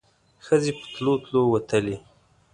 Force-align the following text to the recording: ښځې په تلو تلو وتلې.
ښځې 0.45 0.71
په 0.77 0.85
تلو 0.93 1.13
تلو 1.23 1.41
وتلې. 1.51 1.97